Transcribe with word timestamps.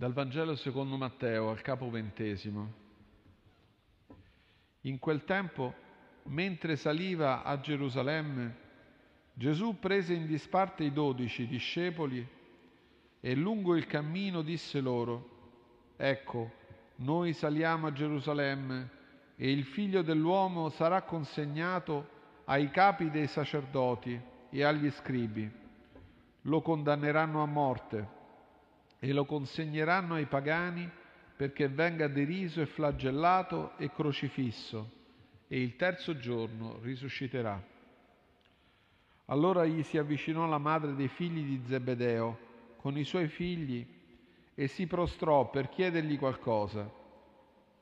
Dal 0.00 0.14
Vangelo 0.14 0.54
secondo 0.54 0.96
Matteo 0.96 1.50
al 1.50 1.60
capo 1.60 1.90
ventesimo. 1.90 2.72
In 4.84 4.98
quel 4.98 5.24
tempo, 5.24 5.74
mentre 6.22 6.76
saliva 6.76 7.42
a 7.42 7.60
Gerusalemme, 7.60 8.56
Gesù 9.34 9.78
prese 9.78 10.14
in 10.14 10.26
disparte 10.26 10.84
i 10.84 10.92
dodici 10.94 11.46
discepoli 11.46 12.26
e 13.20 13.34
lungo 13.34 13.76
il 13.76 13.84
cammino 13.84 14.40
disse 14.40 14.80
loro, 14.80 15.92
Ecco, 15.98 16.50
noi 16.96 17.34
saliamo 17.34 17.88
a 17.88 17.92
Gerusalemme 17.92 18.90
e 19.36 19.52
il 19.52 19.64
figlio 19.64 20.00
dell'uomo 20.00 20.70
sarà 20.70 21.02
consegnato 21.02 22.08
ai 22.46 22.70
capi 22.70 23.10
dei 23.10 23.26
sacerdoti 23.26 24.18
e 24.48 24.64
agli 24.64 24.90
scribi. 24.92 25.52
Lo 26.44 26.62
condanneranno 26.62 27.42
a 27.42 27.46
morte 27.46 28.18
e 29.00 29.12
lo 29.12 29.24
consegneranno 29.24 30.14
ai 30.14 30.26
pagani 30.26 30.88
perché 31.34 31.68
venga 31.68 32.06
deriso 32.06 32.60
e 32.60 32.66
flagellato 32.66 33.76
e 33.78 33.90
crocifisso 33.90 34.98
e 35.48 35.60
il 35.60 35.74
terzo 35.74 36.16
giorno 36.18 36.78
risusciterà. 36.82 37.60
Allora 39.24 39.64
gli 39.64 39.82
si 39.82 39.96
avvicinò 39.96 40.46
la 40.46 40.58
madre 40.58 40.94
dei 40.94 41.08
figli 41.08 41.42
di 41.42 41.62
Zebedeo 41.66 42.38
con 42.76 42.98
i 42.98 43.04
suoi 43.04 43.28
figli 43.28 43.86
e 44.54 44.66
si 44.68 44.86
prostrò 44.86 45.48
per 45.48 45.70
chiedergli 45.70 46.18
qualcosa. 46.18 46.88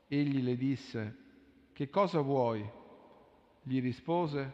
Egli 0.07 0.41
le 0.41 0.55
disse, 0.55 1.15
che 1.73 1.89
cosa 1.89 2.21
vuoi? 2.21 2.67
Gli 3.61 3.81
rispose, 3.81 4.51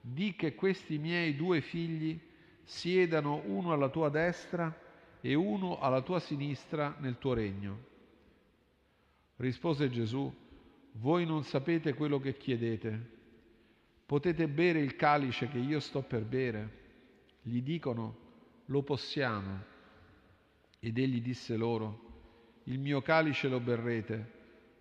di 0.00 0.36
che 0.36 0.54
questi 0.54 0.98
miei 0.98 1.34
due 1.34 1.62
figli 1.62 2.20
siedano 2.64 3.40
uno 3.46 3.72
alla 3.72 3.88
tua 3.88 4.10
destra 4.10 4.84
e 5.26 5.34
uno 5.34 5.80
alla 5.80 6.02
tua 6.02 6.20
sinistra 6.20 6.94
nel 7.00 7.18
tuo 7.18 7.32
regno. 7.32 7.78
Rispose 9.38 9.90
Gesù, 9.90 10.32
voi 10.92 11.26
non 11.26 11.42
sapete 11.42 11.94
quello 11.94 12.20
che 12.20 12.36
chiedete. 12.36 13.14
Potete 14.06 14.46
bere 14.46 14.78
il 14.78 14.94
calice 14.94 15.48
che 15.48 15.58
io 15.58 15.80
sto 15.80 16.02
per 16.02 16.22
bere? 16.22 16.84
Gli 17.42 17.60
dicono, 17.60 18.16
lo 18.66 18.82
possiamo. 18.82 19.64
Ed 20.78 20.96
egli 20.96 21.20
disse 21.20 21.56
loro, 21.56 22.60
il 22.64 22.78
mio 22.78 23.02
calice 23.02 23.48
lo 23.48 23.58
berrete, 23.58 24.24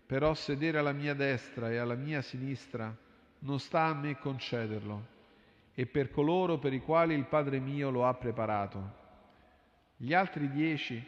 però 0.05 0.35
sedere 0.35 0.77
alla 0.77 0.93
mia 0.93 1.15
destra 1.15 1.71
e 1.71 1.77
alla 1.77 1.95
mia 1.95 2.21
sinistra 2.21 2.95
non 3.39 3.59
sta 3.59 3.85
a 3.85 3.95
me 3.95 4.19
concederlo, 4.19 5.07
e 5.73 5.87
per 5.87 6.11
coloro 6.11 6.59
per 6.59 6.73
i 6.73 6.81
quali 6.81 7.15
il 7.15 7.25
Padre 7.25 7.59
mio 7.59 7.89
lo 7.89 8.05
ha 8.05 8.13
preparato. 8.13 9.04
Gli 9.97 10.13
altri 10.13 10.49
dieci, 10.49 11.01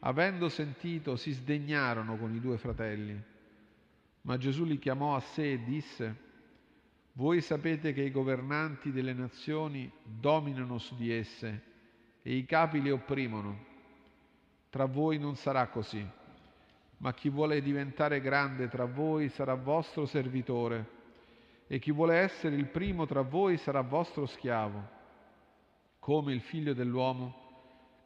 avendo 0.00 0.48
sentito, 0.48 1.16
si 1.16 1.30
sdegnarono 1.30 2.16
con 2.16 2.34
i 2.34 2.40
due 2.40 2.58
fratelli. 2.58 3.20
Ma 4.22 4.36
Gesù 4.36 4.64
li 4.64 4.78
chiamò 4.78 5.14
a 5.14 5.20
sé 5.20 5.52
e 5.52 5.64
disse, 5.64 6.22
Voi 7.12 7.40
sapete 7.40 7.92
che 7.92 8.02
i 8.02 8.10
governanti 8.10 8.90
delle 8.90 9.12
nazioni 9.12 9.90
dominano 10.02 10.78
su 10.78 10.96
di 10.96 11.12
esse 11.12 11.62
e 12.22 12.34
i 12.34 12.44
capi 12.44 12.82
le 12.82 12.90
opprimono. 12.90 13.72
Tra 14.68 14.86
voi 14.86 15.18
non 15.18 15.36
sarà 15.36 15.68
così, 15.68 16.04
ma 16.96 17.14
chi 17.14 17.28
vuole 17.28 17.62
diventare 17.62 18.20
grande 18.20 18.66
tra 18.66 18.86
voi 18.86 19.28
sarà 19.28 19.54
vostro 19.54 20.06
servitore 20.06 21.02
e 21.68 21.78
chi 21.78 21.92
vuole 21.92 22.16
essere 22.16 22.56
il 22.56 22.66
primo 22.66 23.06
tra 23.06 23.22
voi 23.22 23.56
sarà 23.58 23.82
vostro 23.82 24.26
schiavo, 24.26 24.88
come 26.00 26.32
il 26.32 26.40
figlio 26.40 26.74
dell'uomo 26.74 27.43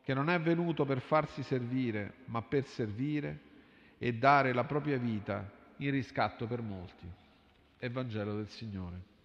che 0.08 0.14
non 0.14 0.30
è 0.30 0.41
venuto 0.41 0.86
per 0.86 1.02
farsi 1.02 1.42
servire, 1.42 2.14
ma 2.28 2.41
per 2.41 2.64
servire 2.64 3.41
e 3.98 4.14
dare 4.14 4.54
la 4.54 4.64
propria 4.64 4.96
vita 4.96 5.46
in 5.76 5.91
riscatto 5.91 6.46
per 6.46 6.62
molti. 6.62 7.06
Evangelo 7.78 8.34
del 8.34 8.48
Signore. 8.48 9.18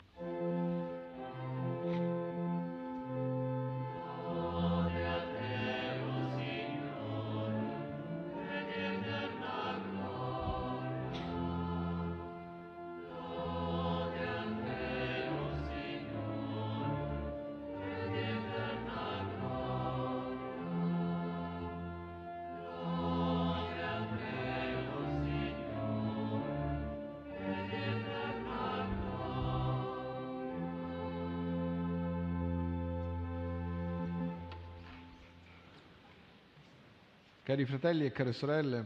Cari 37.43 37.65
fratelli 37.65 38.05
e 38.05 38.13
care 38.13 38.31
sorelle, 38.31 38.85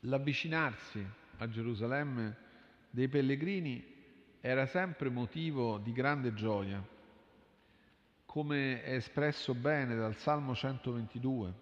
l'avvicinarsi 0.00 1.02
a 1.38 1.48
Gerusalemme 1.48 2.36
dei 2.90 3.08
pellegrini 3.08 3.82
era 4.38 4.66
sempre 4.66 5.08
motivo 5.08 5.78
di 5.78 5.92
grande 5.92 6.34
gioia, 6.34 6.86
come 8.26 8.82
è 8.82 8.96
espresso 8.96 9.54
bene 9.54 9.96
dal 9.96 10.14
Salmo 10.16 10.54
122. 10.54 11.54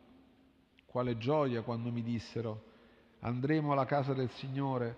Quale 0.86 1.16
gioia 1.18 1.62
quando 1.62 1.92
mi 1.92 2.02
dissero, 2.02 2.64
andremo 3.20 3.70
alla 3.70 3.86
casa 3.86 4.14
del 4.14 4.30
Signore, 4.30 4.96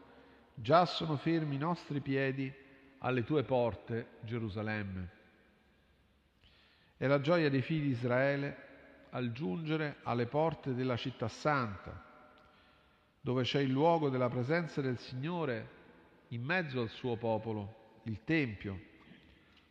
già 0.55 0.87
sono 0.87 1.19
fermi 1.19 1.57
i 1.57 1.59
nostri 1.59 2.01
piedi 2.01 2.51
alle 3.01 3.25
tue 3.25 3.43
porte, 3.43 4.12
Gerusalemme. 4.22 5.11
È 6.97 7.07
la 7.07 7.21
gioia 7.21 7.51
dei 7.51 7.61
figli 7.61 7.89
di 7.89 7.91
Israele 7.91 8.69
al 9.10 9.32
giungere 9.32 9.97
alle 10.03 10.26
porte 10.26 10.75
della 10.75 10.97
città 10.97 11.28
santa, 11.28 12.04
dove 13.21 13.43
c'è 13.43 13.60
il 13.60 13.71
luogo 13.71 14.09
della 14.09 14.28
presenza 14.28 14.81
del 14.81 14.98
Signore 14.98 15.78
in 16.28 16.43
mezzo 16.43 16.81
al 16.81 16.88
suo 16.88 17.16
popolo, 17.16 18.00
il 18.04 18.22
Tempio, 18.25 18.88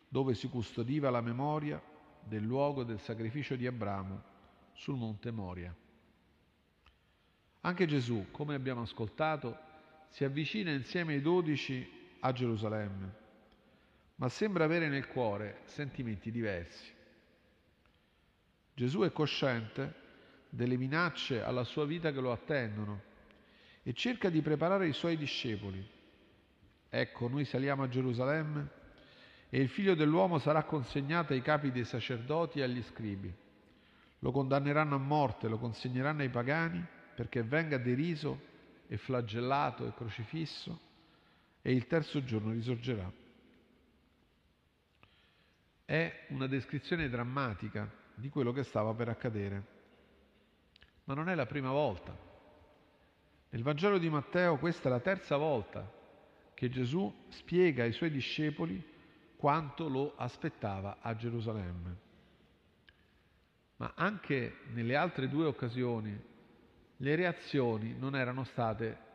dove 0.08 0.34
si 0.34 0.48
custodiva 0.48 1.10
la 1.10 1.20
memoria 1.20 1.80
del 2.22 2.42
luogo 2.42 2.84
del 2.84 3.00
sacrificio 3.00 3.56
di 3.56 3.66
Abramo 3.66 4.22
sul 4.72 4.96
monte 4.96 5.30
Moria. 5.30 5.74
Anche 7.62 7.86
Gesù, 7.86 8.26
come 8.30 8.54
abbiamo 8.54 8.82
ascoltato, 8.82 9.58
si 10.08 10.24
avvicina 10.24 10.70
insieme 10.70 11.14
ai 11.14 11.20
dodici 11.20 11.88
a 12.20 12.32
Gerusalemme, 12.32 13.14
ma 14.16 14.28
sembra 14.28 14.64
avere 14.64 14.88
nel 14.88 15.06
cuore 15.06 15.60
sentimenti 15.64 16.30
diversi. 16.30 16.98
Gesù 18.80 19.00
è 19.00 19.12
cosciente 19.12 19.92
delle 20.48 20.78
minacce 20.78 21.42
alla 21.42 21.64
sua 21.64 21.84
vita 21.84 22.12
che 22.12 22.20
lo 22.20 22.32
attendono 22.32 23.02
e 23.82 23.92
cerca 23.92 24.30
di 24.30 24.40
preparare 24.40 24.88
i 24.88 24.94
suoi 24.94 25.18
discepoli. 25.18 25.86
Ecco, 26.88 27.28
noi 27.28 27.44
saliamo 27.44 27.82
a 27.82 27.88
Gerusalemme 27.90 28.68
e 29.50 29.60
il 29.60 29.68
figlio 29.68 29.94
dell'uomo 29.94 30.38
sarà 30.38 30.64
consegnato 30.64 31.34
ai 31.34 31.42
capi 31.42 31.70
dei 31.70 31.84
sacerdoti 31.84 32.60
e 32.60 32.62
agli 32.62 32.82
scribi. 32.84 33.30
Lo 34.20 34.30
condanneranno 34.30 34.94
a 34.94 34.98
morte, 34.98 35.48
lo 35.48 35.58
consegneranno 35.58 36.22
ai 36.22 36.30
pagani 36.30 36.82
perché 37.14 37.42
venga 37.42 37.76
deriso 37.76 38.40
e 38.86 38.96
flagellato 38.96 39.86
e 39.86 39.92
crocifisso 39.92 40.80
e 41.60 41.70
il 41.70 41.86
terzo 41.86 42.24
giorno 42.24 42.50
risorgerà. 42.52 43.12
È 45.84 46.24
una 46.28 46.46
descrizione 46.46 47.10
drammatica 47.10 47.98
di 48.20 48.28
quello 48.28 48.52
che 48.52 48.62
stava 48.62 48.94
per 48.94 49.08
accadere. 49.08 49.78
Ma 51.04 51.14
non 51.14 51.28
è 51.28 51.34
la 51.34 51.46
prima 51.46 51.70
volta. 51.70 52.16
Nel 53.48 53.62
Vangelo 53.62 53.98
di 53.98 54.08
Matteo 54.08 54.58
questa 54.58 54.88
è 54.88 54.92
la 54.92 55.00
terza 55.00 55.36
volta 55.36 55.90
che 56.54 56.68
Gesù 56.68 57.12
spiega 57.28 57.82
ai 57.82 57.92
suoi 57.92 58.10
discepoli 58.10 58.80
quanto 59.36 59.88
lo 59.88 60.14
aspettava 60.16 60.98
a 61.00 61.16
Gerusalemme. 61.16 62.08
Ma 63.76 63.92
anche 63.96 64.58
nelle 64.72 64.94
altre 64.94 65.26
due 65.28 65.46
occasioni 65.46 66.28
le 66.98 67.16
reazioni 67.16 67.96
non 67.98 68.14
erano 68.14 68.44
state 68.44 69.08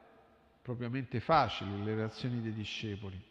propriamente 0.61 1.19
facili, 1.19 1.83
le 1.83 1.93
reazioni 1.93 2.41
dei 2.41 2.53
discepoli. 2.53 3.23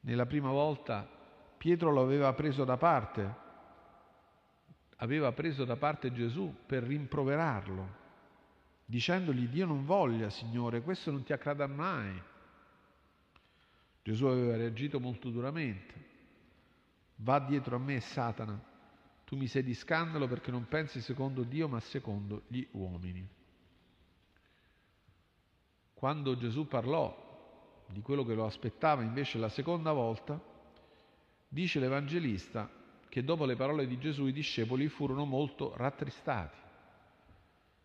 Nella 0.00 0.26
prima 0.26 0.50
volta 0.50 1.08
Pietro 1.56 1.92
lo 1.92 2.02
aveva 2.02 2.32
preso 2.34 2.64
da 2.64 2.76
parte 2.76 3.42
aveva 5.04 5.32
preso 5.32 5.66
da 5.66 5.76
parte 5.76 6.12
Gesù 6.12 6.52
per 6.66 6.82
rimproverarlo, 6.82 8.02
dicendogli 8.86 9.48
Dio 9.48 9.66
non 9.66 9.84
voglia, 9.84 10.30
Signore, 10.30 10.80
questo 10.80 11.10
non 11.10 11.22
ti 11.22 11.34
accadrà 11.34 11.66
mai. 11.66 12.20
Gesù 14.02 14.24
aveva 14.24 14.56
reagito 14.56 14.98
molto 15.00 15.28
duramente. 15.28 16.12
Va 17.16 17.38
dietro 17.38 17.76
a 17.76 17.78
me, 17.78 18.00
Satana, 18.00 18.72
Tu 19.24 19.36
mi 19.36 19.46
sei 19.46 19.62
di 19.62 19.74
scandalo 19.74 20.26
perché 20.26 20.50
non 20.50 20.68
pensi 20.68 21.00
secondo 21.00 21.42
Dio 21.42 21.68
ma 21.68 21.80
secondo 21.80 22.42
gli 22.48 22.66
uomini. 22.72 23.26
Quando 25.92 26.36
Gesù 26.36 26.66
parlò 26.66 27.84
di 27.88 28.00
quello 28.00 28.24
che 28.24 28.34
lo 28.34 28.46
aspettava 28.46 29.02
invece 29.02 29.38
la 29.38 29.48
seconda 29.48 29.92
volta, 29.92 30.40
dice 31.48 31.78
l'Evangelista 31.78 32.82
che 33.14 33.22
dopo 33.22 33.44
le 33.44 33.54
parole 33.54 33.86
di 33.86 33.96
Gesù 33.96 34.26
i 34.26 34.32
discepoli 34.32 34.88
furono 34.88 35.24
molto 35.24 35.72
rattristati, 35.76 36.58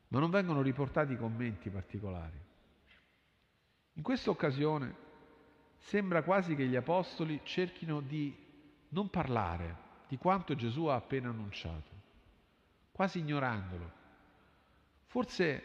ma 0.07 0.17
non 0.17 0.31
vengono 0.31 0.63
riportati 0.63 1.15
commenti 1.17 1.69
particolari. 1.69 2.39
In 3.93 4.01
questa 4.01 4.31
occasione 4.31 4.95
sembra 5.77 6.23
quasi 6.23 6.55
che 6.55 6.65
gli 6.65 6.75
apostoli 6.75 7.41
cerchino 7.43 8.01
di 8.01 8.35
non 8.89 9.11
parlare 9.11 9.75
di 10.07 10.17
quanto 10.17 10.55
Gesù 10.55 10.85
ha 10.85 10.95
appena 10.95 11.29
annunciato, 11.29 11.91
quasi 12.91 13.19
ignorandolo, 13.19 13.91
forse 15.05 15.61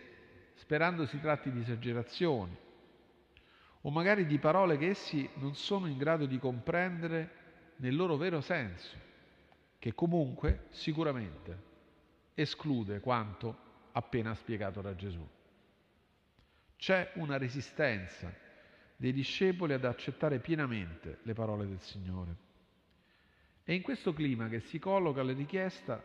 sperando 0.57 1.07
si 1.07 1.19
tratti 1.21 1.51
di 1.51 1.61
esagerazioni 1.61 2.55
o 3.81 3.91
magari 3.91 4.27
di 4.27 4.39
parole 4.39 4.77
che 4.77 4.89
essi 4.89 5.27
non 5.37 5.55
sono 5.55 5.87
in 5.87 5.97
grado 5.97 6.27
di 6.27 6.39
comprendere 6.39 7.77
nel 7.77 7.97
loro 7.97 8.19
vero 8.19 8.43
senso, 8.43 9.13
che 9.85 9.95
comunque 9.95 10.69
sicuramente 10.71 11.63
esclude 12.33 13.01
quanto 13.01 13.55
appena 13.93 14.35
spiegato 14.35 14.81
da 14.81 14.95
Gesù. 14.95 15.23
C'è 16.75 17.11
una 17.17 17.37
resistenza 17.37 18.35
dei 18.97 19.13
discepoli 19.13 19.75
ad 19.75 19.85
accettare 19.85 20.39
pienamente 20.39 21.19
le 21.25 21.35
parole 21.35 21.67
del 21.67 21.83
Signore. 21.83 22.37
È 23.63 23.73
in 23.73 23.83
questo 23.83 24.15
clima 24.15 24.49
che 24.49 24.61
si 24.61 24.79
colloca 24.79 25.23
la 25.23 25.35
richiesta 25.35 26.03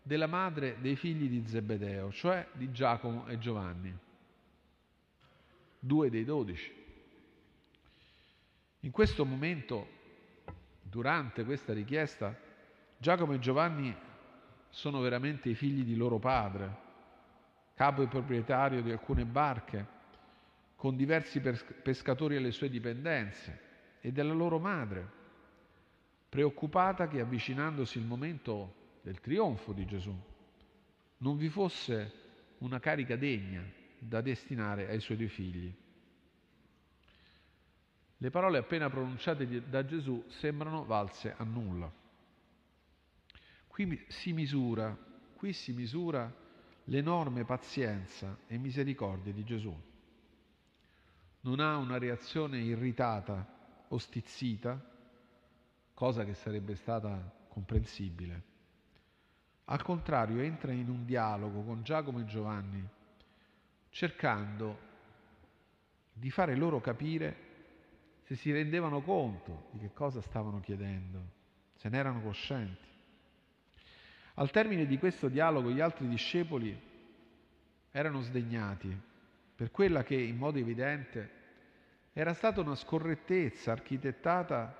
della 0.00 0.28
madre 0.28 0.76
dei 0.80 0.94
figli 0.94 1.28
di 1.28 1.44
Zebedeo, 1.44 2.12
cioè 2.12 2.46
di 2.52 2.70
Giacomo 2.70 3.26
e 3.26 3.36
Giovanni, 3.40 3.98
due 5.76 6.08
dei 6.08 6.22
dodici. 6.22 6.72
In 8.78 8.92
questo 8.92 9.24
momento, 9.24 9.88
durante 10.82 11.44
questa 11.44 11.72
richiesta, 11.72 12.46
Giacomo 13.00 13.32
e 13.32 13.38
Giovanni 13.38 13.96
sono 14.68 15.00
veramente 15.00 15.48
i 15.48 15.54
figli 15.54 15.84
di 15.84 15.94
loro 15.94 16.18
padre, 16.18 16.86
capo 17.74 18.02
e 18.02 18.08
proprietario 18.08 18.82
di 18.82 18.90
alcune 18.90 19.24
barche, 19.24 19.96
con 20.74 20.96
diversi 20.96 21.40
pescatori 21.40 22.36
alle 22.36 22.50
sue 22.50 22.68
dipendenze 22.68 23.60
e 24.00 24.10
della 24.10 24.32
loro 24.32 24.58
madre, 24.58 25.08
preoccupata 26.28 27.06
che 27.06 27.20
avvicinandosi 27.20 27.98
il 27.98 28.04
momento 28.04 28.74
del 29.02 29.20
trionfo 29.20 29.72
di 29.72 29.86
Gesù 29.86 30.14
non 31.18 31.36
vi 31.36 31.48
fosse 31.48 32.12
una 32.58 32.80
carica 32.80 33.16
degna 33.16 33.64
da 33.98 34.20
destinare 34.20 34.88
ai 34.88 35.00
suoi 35.00 35.16
due 35.16 35.28
figli. 35.28 35.72
Le 38.20 38.30
parole 38.30 38.58
appena 38.58 38.90
pronunciate 38.90 39.68
da 39.68 39.84
Gesù 39.84 40.24
sembrano 40.28 40.84
valse 40.84 41.34
a 41.36 41.44
nulla. 41.44 41.97
Qui 43.78 44.04
si 44.08 44.32
misura, 44.32 44.96
qui 45.36 45.52
si 45.52 45.72
misura 45.72 46.28
l'enorme 46.86 47.44
pazienza 47.44 48.36
e 48.48 48.58
misericordia 48.58 49.32
di 49.32 49.44
Gesù 49.44 49.72
non 51.42 51.60
ha 51.60 51.76
una 51.76 51.96
reazione 51.96 52.58
irritata 52.58 53.46
o 53.86 53.98
stizzita, 53.98 54.78
cosa 55.94 56.24
che 56.24 56.34
sarebbe 56.34 56.74
stata 56.74 57.32
comprensibile. 57.46 58.42
Al 59.66 59.82
contrario, 59.82 60.40
entra 60.40 60.72
in 60.72 60.88
un 60.88 61.04
dialogo 61.04 61.62
con 61.62 61.84
Giacomo 61.84 62.18
e 62.18 62.24
Giovanni, 62.24 62.84
cercando 63.90 64.78
di 66.12 66.30
fare 66.30 66.56
loro 66.56 66.80
capire 66.80 67.46
se 68.24 68.34
si 68.34 68.50
rendevano 68.50 69.02
conto 69.02 69.68
di 69.70 69.78
che 69.78 69.92
cosa 69.92 70.20
stavano 70.20 70.58
chiedendo, 70.58 71.22
se 71.74 71.88
ne 71.88 71.96
erano 71.96 72.20
coscienti. 72.20 72.96
Al 74.38 74.52
termine 74.52 74.86
di 74.86 74.98
questo 74.98 75.28
dialogo 75.28 75.68
gli 75.68 75.80
altri 75.80 76.06
discepoli 76.06 76.80
erano 77.90 78.20
sdegnati 78.20 78.96
per 79.56 79.72
quella 79.72 80.04
che 80.04 80.14
in 80.14 80.36
modo 80.36 80.58
evidente 80.58 81.30
era 82.12 82.32
stata 82.34 82.60
una 82.60 82.76
scorrettezza 82.76 83.72
architettata 83.72 84.72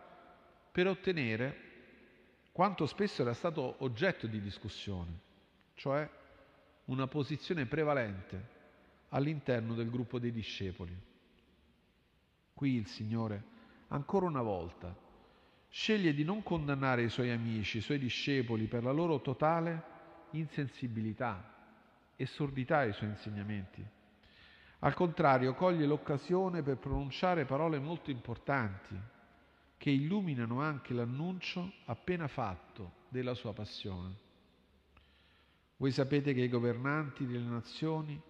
per 0.71 0.87
ottenere 0.87 1.67
quanto 2.53 2.87
spesso 2.87 3.23
era 3.23 3.33
stato 3.33 3.75
oggetto 3.79 4.29
di 4.29 4.41
discussione, 4.41 5.19
cioè 5.75 6.09
una 6.85 7.09
posizione 7.09 7.67
prevalente 7.67 8.57
all'interno 9.09 9.75
del 9.75 9.91
gruppo 9.91 10.21
dei 10.21 10.31
discepoli. 10.31 10.97
Qui 12.55 12.75
il 12.77 12.87
Signore, 12.87 13.43
ancora 13.89 14.27
una 14.27 14.43
volta, 14.43 14.95
sceglie 15.69 16.15
di 16.15 16.25
non 16.25 16.43
condannare 16.43 17.03
i 17.03 17.09
suoi 17.09 17.31
amici, 17.31 17.79
i 17.79 17.83
suoi 17.83 17.99
discepoli 17.99 18.67
per 18.67 18.83
la 18.83 18.93
loro 18.93 19.21
totale 19.21 19.97
insensibilità 20.31 21.55
e 22.17 22.27
sordità 22.27 22.79
ai 22.79 22.93
suoi 22.93 23.11
insegnamenti 23.11 23.97
al 24.81 24.95
contrario, 24.95 25.55
coglie 25.55 25.87
l'occasione 25.87 26.63
per 26.63 26.77
pronunciare 26.77 27.45
parole 27.45 27.81
molto 27.81 28.13
importanti 28.13 28.97
che 29.77 29.91
illuminano 29.91 30.61
anche 30.61 30.95
l'annuncio 30.95 31.73
appena 31.87 32.29
fatto 32.29 32.93
della 33.09 33.35
sua 33.35 33.53
passione. 33.53 34.27
Voi 35.79 35.91
sapete 35.91 36.33
che 36.33 36.43
i 36.43 36.49
governanti 36.49 37.27
delle 37.27 37.49
nazioni 37.49 38.21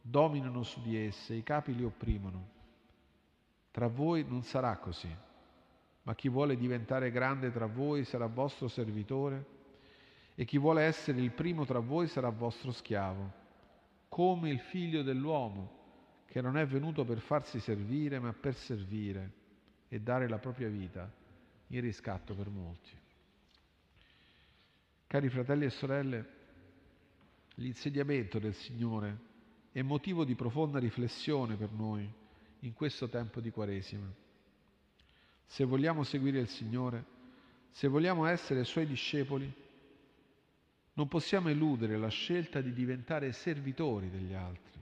dominano 0.00 0.62
su 0.62 0.82
di 0.82 0.96
esse, 0.96 1.34
i 1.34 1.42
capi 1.42 1.74
li 1.74 1.84
opprimono. 1.84 2.52
Tra 3.70 3.86
voi 3.86 4.26
non 4.28 4.42
sarà 4.42 4.76
così, 4.76 5.08
ma 6.04 6.14
chi 6.14 6.28
vuole 6.28 6.56
diventare 6.56 7.10
grande 7.10 7.50
tra 7.50 7.66
voi 7.66 8.04
sarà 8.04 8.26
vostro 8.26 8.68
servitore 8.68 9.52
e 10.34 10.44
chi 10.44 10.58
vuole 10.58 10.82
essere 10.82 11.20
il 11.20 11.32
primo 11.32 11.64
tra 11.64 11.78
voi 11.78 12.06
sarà 12.08 12.28
vostro 12.28 12.72
schiavo, 12.72 13.32
come 14.08 14.50
il 14.50 14.60
figlio 14.60 15.02
dell'uomo 15.02 15.82
che 16.26 16.40
non 16.40 16.56
è 16.56 16.66
venuto 16.66 17.04
per 17.04 17.20
farsi 17.20 17.60
servire, 17.60 18.18
ma 18.18 18.32
per 18.32 18.54
servire 18.54 19.32
e 19.88 20.00
dare 20.00 20.28
la 20.28 20.38
propria 20.38 20.68
vita 20.68 21.10
in 21.68 21.80
riscatto 21.80 22.34
per 22.34 22.48
molti. 22.48 22.90
Cari 25.06 25.28
fratelli 25.28 25.64
e 25.64 25.70
sorelle, 25.70 26.28
l'insediamento 27.54 28.38
del 28.38 28.54
Signore 28.54 29.18
è 29.70 29.80
motivo 29.82 30.24
di 30.24 30.34
profonda 30.34 30.78
riflessione 30.78 31.56
per 31.56 31.70
noi 31.70 32.08
in 32.60 32.72
questo 32.72 33.08
tempo 33.08 33.40
di 33.40 33.50
Quaresima. 33.50 34.22
Se 35.46 35.64
vogliamo 35.64 36.02
seguire 36.02 36.40
il 36.40 36.48
Signore, 36.48 37.04
se 37.70 37.88
vogliamo 37.88 38.26
essere 38.26 38.64
Suoi 38.64 38.86
discepoli, 38.86 39.52
non 40.94 41.08
possiamo 41.08 41.48
eludere 41.48 41.96
la 41.96 42.08
scelta 42.08 42.60
di 42.60 42.72
diventare 42.72 43.32
servitori 43.32 44.10
degli 44.10 44.32
altri 44.32 44.74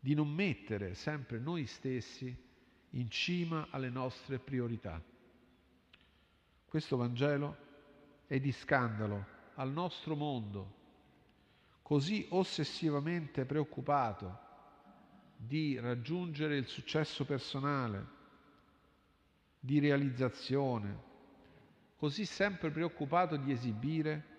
di 0.00 0.14
non 0.14 0.28
mettere 0.28 0.94
sempre 0.94 1.38
noi 1.38 1.66
stessi 1.66 2.34
in 2.90 3.10
cima 3.10 3.68
alle 3.70 3.90
nostre 3.90 4.38
priorità. 4.38 5.02
Questo 6.66 6.96
Vangelo 6.96 7.56
è 8.26 8.38
di 8.38 8.52
scandalo 8.52 9.36
al 9.54 9.70
nostro 9.70 10.14
mondo, 10.14 10.76
così 11.82 12.26
ossessivamente 12.30 13.44
preoccupato 13.44 14.46
di 15.36 15.78
raggiungere 15.78 16.56
il 16.56 16.66
successo 16.66 17.24
personale, 17.24 18.16
di 19.60 19.78
realizzazione, 19.78 21.06
così 21.96 22.24
sempre 22.24 22.70
preoccupato 22.70 23.36
di 23.36 23.50
esibire 23.50 24.36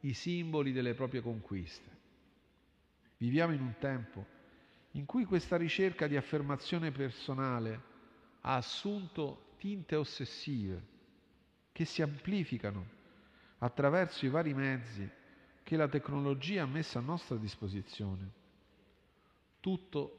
i 0.00 0.14
simboli 0.14 0.72
delle 0.72 0.94
proprie 0.94 1.20
conquiste. 1.20 1.98
Viviamo 3.18 3.52
in 3.52 3.60
un 3.60 3.74
tempo 3.78 4.38
in 4.92 5.04
cui 5.04 5.24
questa 5.24 5.56
ricerca 5.56 6.06
di 6.06 6.16
affermazione 6.16 6.90
personale 6.90 7.88
ha 8.40 8.56
assunto 8.56 9.54
tinte 9.58 9.94
ossessive 9.94 10.82
che 11.72 11.84
si 11.84 12.02
amplificano 12.02 12.98
attraverso 13.58 14.24
i 14.24 14.30
vari 14.30 14.54
mezzi 14.54 15.08
che 15.62 15.76
la 15.76 15.88
tecnologia 15.88 16.62
ha 16.62 16.66
messo 16.66 16.98
a 16.98 17.02
nostra 17.02 17.36
disposizione. 17.36 18.38
Tutto 19.60 20.16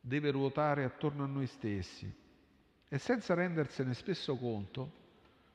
deve 0.00 0.30
ruotare 0.30 0.84
attorno 0.84 1.24
a 1.24 1.26
noi 1.26 1.46
stessi 1.46 2.26
e 2.88 2.98
senza 2.98 3.34
rendersene 3.34 3.94
spesso 3.94 4.36
conto 4.36 5.06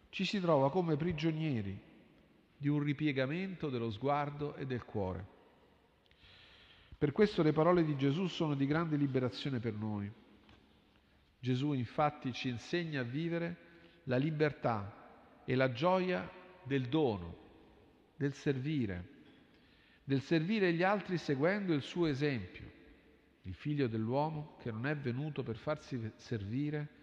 ci 0.09 0.25
si 0.25 0.39
trova 0.39 0.69
come 0.69 0.95
prigionieri 0.95 1.77
di 2.55 2.67
un 2.67 2.81
ripiegamento 2.81 3.69
dello 3.69 3.89
sguardo 3.89 4.55
e 4.55 4.65
del 4.65 4.85
cuore. 4.85 5.31
Per 6.97 7.11
questo 7.11 7.41
le 7.41 7.51
parole 7.51 7.83
di 7.83 7.97
Gesù 7.97 8.27
sono 8.27 8.53
di 8.55 8.65
grande 8.65 8.95
liberazione 8.95 9.59
per 9.59 9.73
noi. 9.73 10.09
Gesù 11.39 11.73
infatti 11.73 12.31
ci 12.31 12.47
insegna 12.47 13.01
a 13.01 13.03
vivere 13.03 13.57
la 14.03 14.17
libertà 14.17 15.41
e 15.43 15.55
la 15.55 15.71
gioia 15.71 16.29
del 16.63 16.87
dono 16.87 17.41
del 18.15 18.33
servire, 18.33 19.09
del 20.03 20.21
servire 20.21 20.71
gli 20.71 20.83
altri 20.83 21.17
seguendo 21.17 21.73
il 21.73 21.81
suo 21.81 22.05
esempio, 22.05 22.63
il 23.41 23.53
figlio 23.53 23.87
dell'uomo 23.87 24.55
che 24.61 24.71
non 24.71 24.85
è 24.85 24.95
venuto 24.95 25.43
per 25.43 25.57
farsi 25.57 26.11
servire, 26.15 27.01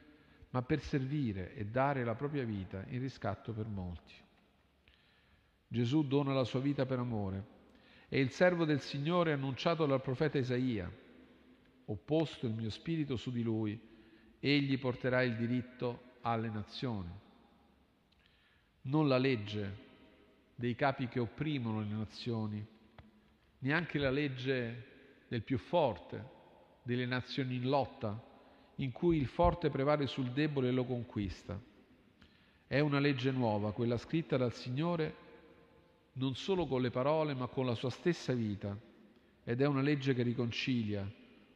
ma 0.51 0.63
per 0.63 0.81
servire 0.81 1.55
e 1.55 1.67
dare 1.67 2.05
la 2.05 2.15
propria 2.15 2.45
vita 2.45 2.85
in 2.89 3.01
riscatto 3.01 3.53
per 3.53 3.67
molti. 3.67 4.15
Gesù 5.69 6.07
dona 6.07 6.33
la 6.33 6.45
sua 6.45 6.61
vita 6.61 6.85
per 6.87 6.99
amore 6.99 7.59
e 8.09 8.21
il 8.21 8.31
servo 8.31 8.65
del 8.65 8.81
Signore 8.81 9.33
annunciato 9.33 9.87
dal 9.87 10.03
profeta 10.03 10.39
Isaia. 10.39 10.91
Ho 11.85 11.97
posto 11.97 12.47
il 12.47 12.55
mio 12.55 12.71
spirito 12.71 13.17
su 13.17 13.31
di 13.31 13.43
lui, 13.43 13.81
egli 14.41 14.79
porterà 14.79 15.23
il 15.23 15.37
diritto 15.37 16.15
alle 16.23 16.49
nazioni. 16.49 17.11
Non 18.83 19.07
la 19.07 19.19
legge 19.19 19.89
dei 20.57 20.75
capi 20.75 21.07
che 21.07 21.21
opprimono 21.21 21.81
le 21.81 21.95
nazioni, 21.95 22.67
neanche 23.59 23.99
la 23.99 24.11
legge 24.11 24.87
del 25.29 25.43
più 25.43 25.59
forte, 25.59 26.39
delle 26.83 27.07
nazioni 27.07 27.55
in 27.57 27.69
lotta, 27.69 28.21
in 28.81 28.93
cui 28.93 29.19
il 29.19 29.27
forte 29.27 29.69
prevale 29.69 30.07
sul 30.07 30.31
debole 30.31 30.69
e 30.69 30.73
lo 30.73 30.85
conquista. 30.85 31.59
È 32.67 32.79
una 32.81 32.99
legge 32.99 33.31
nuova, 33.31 33.73
quella 33.73 33.99
scritta 33.99 34.37
dal 34.37 34.55
Signore 34.55 35.29
non 36.15 36.35
solo 36.35 36.67
con 36.67 36.81
le 36.81 36.91
parole, 36.91 37.35
ma 37.35 37.47
con 37.47 37.67
la 37.67 37.75
sua 37.75 37.91
stessa 37.91 38.33
vita. 38.33 38.77
Ed 39.45 39.61
è 39.61 39.67
una 39.67 39.83
legge 39.83 40.15
che 40.15 40.23
riconcilia, 40.23 41.09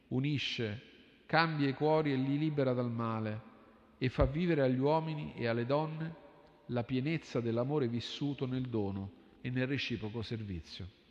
unisce, 0.09 0.81
cambia 1.25 1.67
i 1.67 1.73
cuori 1.73 2.11
e 2.11 2.15
li 2.15 2.37
libera 2.37 2.73
dal 2.73 2.91
male 2.91 3.53
e 3.97 4.09
fa 4.09 4.25
vivere 4.25 4.61
agli 4.61 4.79
uomini 4.79 5.33
e 5.35 5.47
alle 5.47 5.65
donne 5.65 6.23
la 6.67 6.83
pienezza 6.83 7.39
dell'amore 7.41 7.87
vissuto 7.87 8.45
nel 8.45 8.67
dono 8.67 9.11
e 9.41 9.49
nel 9.49 9.67
reciproco 9.67 10.21
servizio. 10.21 11.03